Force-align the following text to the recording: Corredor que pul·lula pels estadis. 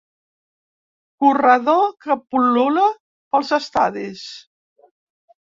Corredor 1.23 1.83
que 2.05 2.17
pul·lula 2.33 2.87
pels 3.37 3.53
estadis. 3.61 4.27